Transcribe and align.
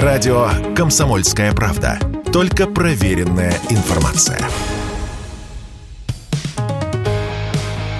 Радио 0.00 0.48
«Комсомольская 0.74 1.52
правда». 1.52 1.98
Только 2.32 2.66
проверенная 2.66 3.52
информация. 3.68 4.40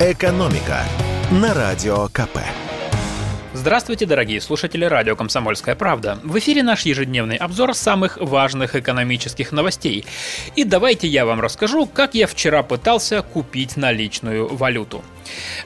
«Экономика» 0.01 0.85
на 1.31 1.53
Радио 1.53 2.09
КП. 2.09 2.39
Здравствуйте, 3.53 4.07
дорогие 4.07 4.41
слушатели 4.41 4.87
радио 4.87 5.17
«Комсомольская 5.17 5.75
правда». 5.75 6.19
В 6.25 6.39
эфире 6.39 6.63
наш 6.63 6.87
ежедневный 6.87 7.37
обзор 7.37 7.75
самых 7.75 8.17
важных 8.17 8.75
экономических 8.75 9.53
новостей. 9.53 10.07
И 10.57 10.65
давайте 10.65 11.07
я 11.09 11.27
вам 11.27 11.43
расскажу, 11.43 11.85
как 11.85 12.15
я 12.15 12.27
вчера 12.27 12.63
пытался 12.63 13.21
купить 13.21 13.77
наличную 13.77 14.49
валюту. 14.49 15.05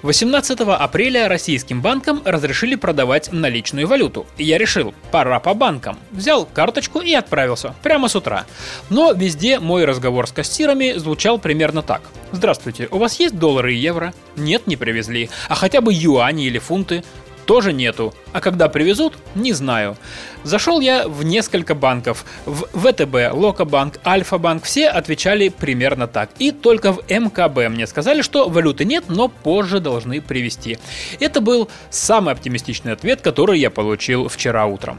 18 0.03 0.61
апреля 0.61 1.29
российским 1.29 1.81
банкам 1.81 2.23
разрешили 2.25 2.75
продавать 2.75 3.33
наличную 3.33 3.87
валюту. 3.87 4.27
Я 4.39 4.59
решил, 4.59 4.95
пора 5.11 5.41
по 5.41 5.55
банкам. 5.55 5.99
Взял 6.11 6.47
карточку 6.47 7.01
и 7.01 7.15
отправился. 7.15 7.75
Прямо 7.83 8.09
с 8.09 8.17
утра. 8.17 8.47
Но 8.91 9.13
везде 9.13 9.59
мой 9.59 9.85
разговор 9.85 10.27
с 10.27 10.33
кассирами 10.33 10.95
звучал 10.97 11.39
примерно 11.39 11.83
так. 11.83 12.03
Здравствуйте, 12.33 12.89
у 12.91 12.99
вас 12.99 13.19
есть 13.21 13.39
доллары 13.39 13.75
и 13.75 13.79
евро? 13.79 14.13
Нет, 14.37 14.67
не 14.67 14.77
привезли. 14.77 15.31
А 15.49 15.55
хотя 15.55 15.81
бы 15.81 15.93
юани 15.93 16.47
или 16.47 16.59
фунты? 16.59 17.05
Тоже 17.47 17.73
нету. 17.73 18.13
А 18.33 18.41
когда 18.41 18.69
привезут, 18.69 19.15
не 19.35 19.53
знаю. 19.53 19.97
Зашел 20.45 20.81
я 20.81 21.09
в 21.09 21.23
несколько 21.23 21.75
банков. 21.75 22.25
В 22.45 22.67
ВТБ, 22.79 23.33
Локобанк, 23.33 23.99
Альфа-банк. 24.05 24.65
Все 24.65 24.89
отвечали 24.89 25.49
примерно 25.49 26.07
так. 26.07 26.31
И 26.39 26.51
только 26.51 26.93
в 26.93 27.01
МКБ 27.09 27.69
мне 27.71 27.87
сказали, 27.87 28.23
что 28.23 28.49
валюты 28.49 28.85
нет, 28.85 29.05
но 29.09 29.29
позже 29.29 29.81
должны 29.81 30.21
привезти. 30.21 30.79
Это 31.21 31.41
был 31.41 31.69
самый 31.91 32.35
оптимистичный 32.35 32.93
ответ, 32.93 33.23
который 33.23 33.59
я 33.59 33.71
получил 33.71 34.29
вчера 34.29 34.67
утром. 34.67 34.99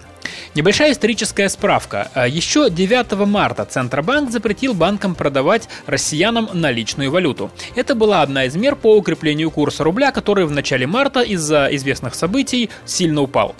Небольшая 0.55 0.91
историческая 0.91 1.49
справка. 1.49 2.09
А, 2.13 2.27
Еще 2.27 2.69
9 2.69 3.25
марта 3.27 3.65
Центробанк 3.65 4.31
запретил 4.31 4.73
банкам 4.73 5.15
продавать 5.15 5.69
россиянам 5.85 6.49
наличную 6.53 7.11
валюту. 7.11 7.51
Это 7.75 7.95
была 7.95 8.21
одна 8.21 8.45
из 8.45 8.55
мер 8.55 8.75
по 8.75 8.95
укреплению 8.95 9.51
курса 9.51 9.83
рубля, 9.83 10.11
который 10.11 10.45
в 10.45 10.51
начале 10.51 10.87
марта 10.87 11.21
из-за 11.21 11.67
известных 11.71 12.15
событий 12.15 12.69
сильно 12.85 13.21
упал. 13.21 13.55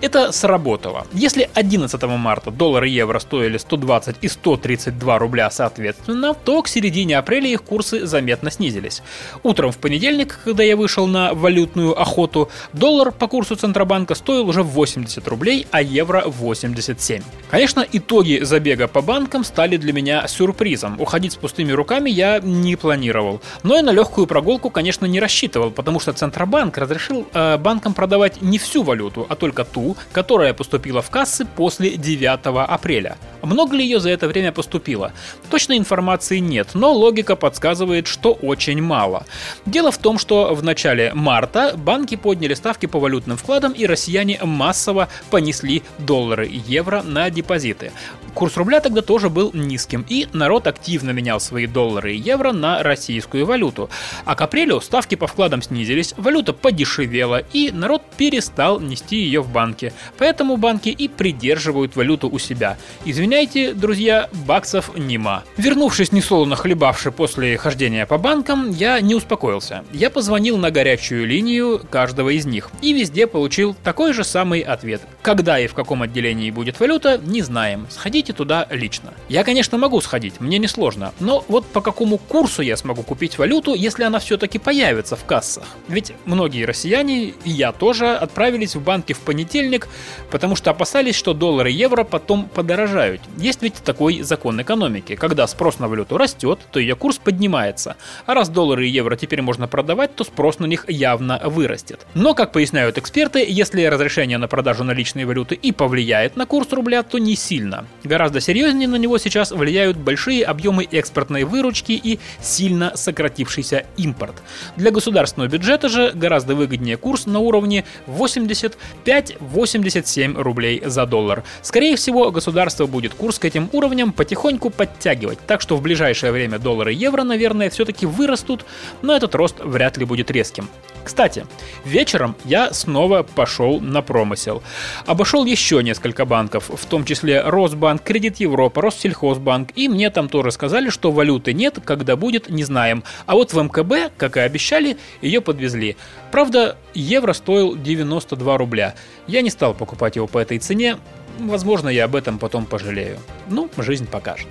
Это 0.00 0.32
сработало. 0.32 1.06
Если 1.12 1.48
11 1.54 2.02
марта 2.02 2.50
доллар 2.50 2.84
и 2.84 2.90
евро 2.90 3.18
стоили 3.18 3.58
120 3.58 4.16
и 4.20 4.28
132 4.28 5.18
рубля 5.18 5.50
соответственно, 5.50 6.34
то 6.34 6.62
к 6.62 6.68
середине 6.68 7.18
апреля 7.18 7.48
их 7.48 7.62
курсы 7.62 8.06
заметно 8.06 8.50
снизились. 8.50 9.02
Утром 9.42 9.72
в 9.72 9.78
понедельник, 9.78 10.38
когда 10.44 10.62
я 10.62 10.76
вышел 10.76 11.06
на 11.06 11.34
валютную 11.34 11.98
охоту, 12.00 12.50
доллар 12.72 13.12
по 13.12 13.28
курсу 13.28 13.56
Центробанка 13.56 14.14
стоил 14.14 14.48
уже 14.48 14.62
80 14.62 15.26
рублей, 15.28 15.66
а 15.70 15.82
евро 15.82 16.13
евро 16.14 16.28
87. 16.28 17.22
Конечно, 17.50 17.84
итоги 17.92 18.40
забега 18.42 18.88
по 18.88 19.00
банкам 19.00 19.44
стали 19.44 19.76
для 19.76 19.92
меня 19.92 20.26
сюрпризом. 20.26 21.00
Уходить 21.00 21.32
с 21.32 21.36
пустыми 21.36 21.72
руками 21.72 22.10
я 22.10 22.40
не 22.40 22.76
планировал. 22.76 23.40
Но 23.62 23.78
и 23.78 23.82
на 23.82 23.90
легкую 23.90 24.26
прогулку, 24.26 24.70
конечно, 24.70 25.06
не 25.06 25.20
рассчитывал, 25.20 25.70
потому 25.70 26.00
что 26.00 26.12
Центробанк 26.12 26.78
разрешил 26.78 27.26
э, 27.32 27.58
банкам 27.58 27.94
продавать 27.94 28.42
не 28.42 28.58
всю 28.58 28.82
валюту, 28.82 29.26
а 29.28 29.34
только 29.36 29.64
ту, 29.64 29.96
которая 30.12 30.54
поступила 30.54 31.02
в 31.02 31.10
кассы 31.10 31.44
после 31.44 31.96
9 31.96 32.40
апреля. 32.68 33.16
Много 33.42 33.76
ли 33.76 33.84
ее 33.84 34.00
за 34.00 34.10
это 34.10 34.26
время 34.26 34.52
поступило? 34.52 35.12
Точной 35.50 35.78
информации 35.78 36.38
нет, 36.38 36.68
но 36.74 36.92
логика 36.92 37.36
подсказывает, 37.36 38.06
что 38.06 38.32
очень 38.32 38.82
мало. 38.82 39.26
Дело 39.66 39.90
в 39.90 39.98
том, 39.98 40.18
что 40.18 40.54
в 40.54 40.62
начале 40.62 41.12
марта 41.14 41.74
банки 41.76 42.16
подняли 42.16 42.54
ставки 42.54 42.86
по 42.86 42.98
валютным 42.98 43.36
вкладам 43.36 43.72
и 43.72 43.86
россияне 43.86 44.40
массово 44.42 45.08
понесли 45.30 45.82
доллары 46.04 46.46
и 46.46 46.58
евро 46.58 47.02
на 47.02 47.30
депозиты. 47.30 47.92
Курс 48.34 48.56
рубля 48.56 48.80
тогда 48.80 49.00
тоже 49.00 49.30
был 49.30 49.52
низким, 49.54 50.04
и 50.08 50.26
народ 50.32 50.66
активно 50.66 51.12
менял 51.12 51.38
свои 51.38 51.66
доллары 51.66 52.14
и 52.14 52.18
евро 52.18 52.52
на 52.52 52.82
российскую 52.82 53.46
валюту. 53.46 53.88
А 54.24 54.34
к 54.34 54.40
апрелю 54.40 54.80
ставки 54.80 55.14
по 55.14 55.28
вкладам 55.28 55.62
снизились, 55.62 56.14
валюта 56.16 56.52
подешевела, 56.52 57.38
и 57.52 57.70
народ 57.70 58.02
перестал 58.16 58.80
нести 58.80 59.16
ее 59.16 59.40
в 59.40 59.48
банки. 59.50 59.92
Поэтому 60.18 60.56
банки 60.56 60.88
и 60.88 61.06
придерживают 61.06 61.94
валюту 61.94 62.28
у 62.28 62.40
себя. 62.40 62.76
Извиняйте, 63.04 63.72
друзья, 63.72 64.28
баксов 64.32 64.90
нема. 64.96 65.44
Вернувшись 65.56 66.10
несолоно 66.10 66.56
хлебавши 66.56 67.12
после 67.12 67.56
хождения 67.56 68.04
по 68.04 68.18
банкам, 68.18 68.70
я 68.70 69.00
не 69.00 69.14
успокоился. 69.14 69.84
Я 69.92 70.10
позвонил 70.10 70.58
на 70.58 70.72
горячую 70.72 71.24
линию 71.26 71.80
каждого 71.88 72.30
из 72.30 72.46
них 72.46 72.70
и 72.82 72.92
везде 72.92 73.28
получил 73.28 73.76
такой 73.84 74.12
же 74.12 74.24
самый 74.24 74.60
ответ. 74.60 75.02
Когда 75.22 75.60
и 75.60 75.68
в 75.68 75.74
каком 75.74 75.93
отделении 76.02 76.50
будет 76.50 76.80
валюта, 76.80 77.18
не 77.18 77.42
знаем. 77.42 77.86
Сходите 77.90 78.32
туда 78.32 78.66
лично. 78.70 79.14
Я, 79.28 79.44
конечно, 79.44 79.78
могу 79.78 80.00
сходить, 80.00 80.40
мне 80.40 80.58
не 80.58 80.68
сложно, 80.68 81.12
но 81.20 81.44
вот 81.48 81.66
по 81.66 81.80
какому 81.80 82.18
курсу 82.18 82.62
я 82.62 82.76
смогу 82.76 83.02
купить 83.02 83.38
валюту, 83.38 83.74
если 83.74 84.04
она 84.04 84.18
все-таки 84.18 84.58
появится 84.58 85.16
в 85.16 85.24
кассах? 85.24 85.64
Ведь 85.88 86.12
многие 86.24 86.64
россияне, 86.64 87.34
и 87.44 87.50
я 87.50 87.72
тоже, 87.72 88.14
отправились 88.14 88.74
в 88.74 88.82
банки 88.82 89.12
в 89.12 89.20
понедельник, 89.20 89.88
потому 90.30 90.56
что 90.56 90.70
опасались, 90.70 91.14
что 91.14 91.34
доллары 91.34 91.70
и 91.70 91.74
евро 91.74 92.04
потом 92.04 92.48
подорожают. 92.48 93.20
Есть 93.38 93.62
ведь 93.62 93.74
такой 93.74 94.22
закон 94.22 94.60
экономики. 94.60 95.16
Когда 95.16 95.46
спрос 95.46 95.78
на 95.78 95.88
валюту 95.88 96.18
растет, 96.18 96.60
то 96.70 96.80
ее 96.80 96.96
курс 96.96 97.18
поднимается. 97.18 97.96
А 98.26 98.34
раз 98.34 98.48
доллары 98.48 98.86
и 98.86 98.90
евро 98.90 99.16
теперь 99.16 99.42
можно 99.42 99.68
продавать, 99.68 100.14
то 100.14 100.24
спрос 100.24 100.58
на 100.58 100.66
них 100.66 100.84
явно 100.88 101.40
вырастет. 101.44 102.06
Но, 102.14 102.34
как 102.34 102.52
поясняют 102.52 102.98
эксперты, 102.98 103.44
если 103.46 103.84
разрешение 103.84 104.38
на 104.38 104.48
продажу 104.48 104.84
наличной 104.84 105.24
валюты 105.24 105.54
и 105.54 105.72
повлияет 105.76 106.36
на 106.36 106.46
курс 106.46 106.72
рубля, 106.72 107.02
то 107.02 107.18
не 107.18 107.34
сильно. 107.36 107.86
Гораздо 108.02 108.40
серьезнее 108.40 108.88
на 108.88 108.96
него 108.96 109.18
сейчас 109.18 109.50
влияют 109.50 109.96
большие 109.96 110.44
объемы 110.44 110.86
экспортной 110.90 111.44
выручки 111.44 111.92
и 111.92 112.18
сильно 112.40 112.92
сократившийся 112.94 113.84
импорт. 113.96 114.34
Для 114.76 114.90
государственного 114.90 115.50
бюджета 115.50 115.88
же 115.88 116.12
гораздо 116.14 116.54
выгоднее 116.54 116.96
курс 116.96 117.26
на 117.26 117.40
уровне 117.40 117.84
85-87 118.06 120.40
рублей 120.40 120.82
за 120.84 121.06
доллар. 121.06 121.42
Скорее 121.62 121.96
всего, 121.96 122.30
государство 122.30 122.86
будет 122.86 123.14
курс 123.14 123.38
к 123.38 123.44
этим 123.44 123.68
уровням 123.72 124.12
потихоньку 124.12 124.70
подтягивать, 124.70 125.38
так 125.46 125.60
что 125.60 125.76
в 125.76 125.82
ближайшее 125.82 126.32
время 126.32 126.58
доллары 126.58 126.94
и 126.94 126.96
евро, 126.96 127.24
наверное, 127.24 127.68
все-таки 127.70 128.06
вырастут, 128.06 128.64
но 129.02 129.14
этот 129.14 129.34
рост 129.34 129.56
вряд 129.60 129.96
ли 129.96 130.04
будет 130.04 130.30
резким. 130.30 130.68
Кстати, 131.04 131.46
вечером 131.84 132.34
я 132.44 132.72
снова 132.72 133.22
пошел 133.22 133.78
на 133.78 134.00
промысел. 134.00 134.62
Обошел 135.06 135.44
еще 135.44 135.82
несколько 135.82 136.24
банков, 136.24 136.70
в 136.70 136.86
том 136.86 137.04
числе 137.04 137.42
Росбанк, 137.42 138.02
Кредит 138.02 138.36
Европа, 138.36 138.80
Россельхозбанк, 138.80 139.70
и 139.74 139.88
мне 139.88 140.08
там 140.10 140.28
тоже 140.28 140.50
сказали, 140.50 140.88
что 140.88 141.12
валюты 141.12 141.52
нет, 141.52 141.78
когда 141.84 142.16
будет, 142.16 142.48
не 142.48 142.64
знаем. 142.64 143.04
А 143.26 143.34
вот 143.34 143.52
в 143.52 143.62
МКБ, 143.62 144.16
как 144.16 144.38
и 144.38 144.40
обещали, 144.40 144.96
ее 145.20 145.42
подвезли. 145.42 145.96
Правда, 146.32 146.78
евро 146.94 147.34
стоил 147.34 147.76
92 147.76 148.56
рубля. 148.56 148.94
Я 149.26 149.42
не 149.42 149.50
стал 149.50 149.74
покупать 149.74 150.16
его 150.16 150.26
по 150.26 150.38
этой 150.38 150.58
цене, 150.58 150.96
возможно, 151.38 151.90
я 151.90 152.04
об 152.06 152.16
этом 152.16 152.38
потом 152.38 152.64
пожалею. 152.64 153.18
Ну, 153.50 153.68
жизнь 153.76 154.06
покажет. 154.06 154.48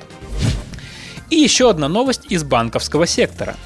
И 1.31 1.35
еще 1.35 1.71
одна 1.71 1.87
новость 1.87 2.31
из 2.31 2.43
банковского 2.43 3.07
сектора– 3.07 3.55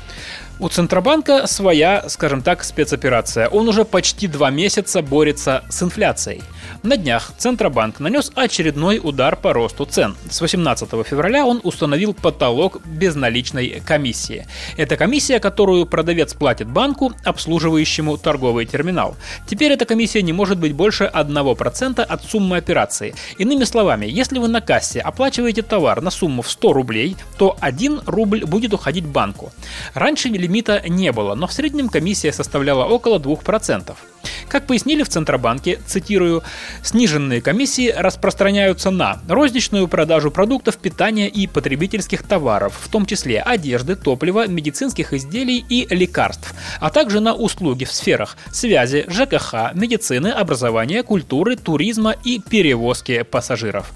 у 0.59 0.69
Центробанка 0.69 1.47
своя, 1.47 2.06
скажем 2.07 2.41
так, 2.41 2.63
спецоперация. 2.63 3.47
Он 3.47 3.68
уже 3.69 3.85
почти 3.85 4.28
два 4.28 4.50
месяца 4.50 5.01
борется 5.01 5.63
с 5.69 5.84
инфляцией. 5.84 6.44
На 6.83 6.97
днях 6.97 7.31
Центробанк 7.38 8.00
нанес 8.00 8.31
очередной 8.35 9.00
удар 9.03 9.35
по 9.35 9.53
росту 9.53 9.85
цен. 9.85 10.16
С 10.29 10.41
18 10.41 10.89
февраля 11.05 11.45
он 11.45 11.59
установил 11.63 12.13
потолок 12.13 12.81
безналичной 12.85 13.81
комиссии. 13.85 14.47
Это 14.77 14.95
комиссия, 14.97 15.39
которую 15.39 15.85
продавец 15.85 16.33
платит 16.33 16.67
банку, 16.67 17.13
обслуживающему 17.23 18.17
торговый 18.17 18.66
терминал. 18.66 19.16
Теперь 19.47 19.72
эта 19.72 19.85
комиссия 19.85 20.22
не 20.22 20.33
может 20.33 20.57
быть 20.57 20.73
больше 20.73 21.09
1% 21.13 22.01
от 22.01 22.23
суммы 22.23 22.57
операции. 22.57 23.16
Иными 23.38 23.63
словами, 23.63 24.06
если 24.06 24.39
вы 24.39 24.47
на 24.47 24.62
кассе 24.62 25.00
оплачиваете 25.00 25.62
товар 25.62 26.01
на 26.01 26.12
сумму 26.12 26.42
в 26.42 26.50
100 26.50 26.74
рублей, 26.74 27.18
то 27.38 27.57
1 27.59 28.01
рубль 28.06 28.45
будет 28.45 28.74
уходить 28.74 29.06
банку. 29.06 29.51
Раньше 29.94 30.30
лимита 30.30 30.83
не 30.88 31.12
было, 31.12 31.36
но 31.36 31.47
в 31.47 31.53
среднем 31.53 31.89
комиссия 31.89 32.31
составляла 32.31 32.86
около 32.86 33.19
2%. 33.19 33.95
Как 34.49 34.65
пояснили 34.65 35.03
в 35.03 35.09
Центробанке, 35.09 35.79
цитирую, 35.85 36.41
сниженные 36.81 37.41
комиссии 37.41 37.94
распространяются 37.95 38.91
на 38.91 39.21
розничную 39.27 39.88
продажу 39.89 40.31
продуктов 40.31 40.77
питания 40.77 41.27
и 41.27 41.47
потребительских 41.47 42.23
товаров, 42.23 42.77
в 42.81 42.88
том 42.89 43.05
числе 43.05 43.41
одежды, 43.41 43.95
топлива, 43.95 44.47
медицинских 44.47 45.11
изделий 45.13 45.65
и 45.67 45.85
лекарств, 45.94 46.53
а 46.79 46.89
также 46.89 47.19
на 47.19 47.33
услуги 47.33 47.83
в 47.83 47.91
сферах 47.91 48.38
связи, 48.51 49.05
ЖКХ, 49.09 49.73
медицины, 49.73 50.27
образования, 50.27 51.03
культуры, 51.03 51.57
туризма 51.57 52.15
и 52.23 52.39
перевозки 52.39 53.23
пассажиров. 53.23 53.91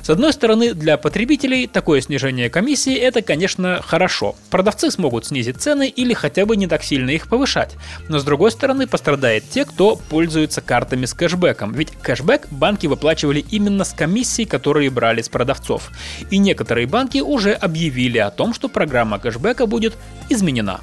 С 0.00 0.08
одной 0.08 0.32
стороны, 0.32 0.72
для 0.72 0.96
потребителей 0.96 1.66
такое 1.66 2.00
снижение 2.00 2.48
комиссии 2.48 2.94
это, 2.94 3.20
конечно, 3.20 3.82
хорошо. 3.82 4.34
Продавцы 4.50 4.90
смогут 4.90 5.26
снизить 5.26 5.60
цены 5.60 5.88
или 5.88 6.14
хотя 6.14 6.46
бы 6.46 6.56
не 6.56 6.66
так 6.66 6.82
сильно 6.82 7.10
их 7.10 7.28
повышать. 7.28 7.76
Но 8.08 8.18
с 8.18 8.24
другой 8.24 8.50
стороны, 8.50 8.86
пострадает 8.86 9.44
те, 9.50 9.66
кто 9.90 9.96
пользуется 9.96 10.60
картами 10.60 11.04
с 11.04 11.14
кэшбэком. 11.14 11.72
Ведь 11.72 11.90
кэшбэк 11.90 12.46
банки 12.52 12.86
выплачивали 12.86 13.44
именно 13.50 13.82
с 13.82 13.92
комиссий, 13.92 14.44
которые 14.44 14.88
брали 14.88 15.20
с 15.20 15.28
продавцов. 15.28 15.90
И 16.30 16.38
некоторые 16.38 16.86
банки 16.86 17.18
уже 17.18 17.54
объявили 17.54 18.18
о 18.18 18.30
том, 18.30 18.54
что 18.54 18.68
программа 18.68 19.18
кэшбэка 19.18 19.66
будет 19.66 19.96
изменена. 20.28 20.78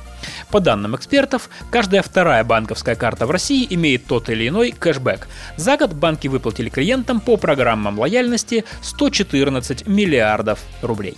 По 0.52 0.60
данным 0.60 0.98
экспертов, 0.98 1.50
каждая 1.72 2.02
вторая 2.02 2.44
банковская 2.44 2.96
карта 2.96 3.26
в 3.26 3.32
России 3.32 3.66
имеет 3.70 4.06
тот 4.08 4.30
или 4.30 4.50
иной 4.50 4.72
кэшбэк. 4.72 5.30
За 5.56 5.78
год 5.78 5.94
банки 5.94 6.28
выплатили 6.28 6.68
клиентам 6.68 7.22
по 7.22 7.38
программам 7.38 7.98
лояльности 7.98 8.66
114 8.82 9.88
миллиардов 9.88 10.60
рублей. 10.82 11.18